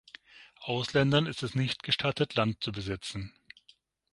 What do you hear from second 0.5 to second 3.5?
Ausländern ist es nicht gestattet Land zu besitzen.